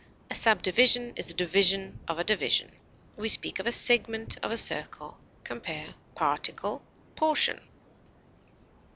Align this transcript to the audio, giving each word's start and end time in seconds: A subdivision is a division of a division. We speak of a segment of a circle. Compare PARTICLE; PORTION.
A 0.31 0.33
subdivision 0.33 1.13
is 1.15 1.29
a 1.29 1.35
division 1.35 1.99
of 2.07 2.17
a 2.17 2.23
division. 2.23 2.71
We 3.17 3.27
speak 3.27 3.59
of 3.59 3.67
a 3.67 3.71
segment 3.71 4.35
of 4.41 4.49
a 4.49 4.57
circle. 4.57 5.19
Compare 5.43 5.93
PARTICLE; 6.15 6.81
PORTION. 7.15 7.61